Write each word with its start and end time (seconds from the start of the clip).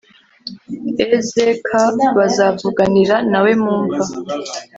ezk 1.17 1.67
bazavuganira 2.17 3.15
na 3.31 3.39
we 3.43 3.51
mu 3.63 3.73
mva 3.81 4.03